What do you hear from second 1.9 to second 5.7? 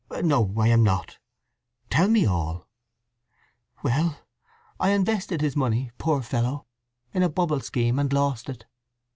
Tell me all." "Well, I invested his